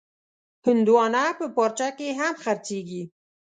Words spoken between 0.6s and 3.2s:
هندوانه په پارچه کې هم خرڅېږي.